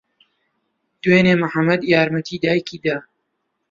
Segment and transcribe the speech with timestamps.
[1.01, 2.97] دوێنێ محەممەد یارمەتی دایکی دا؟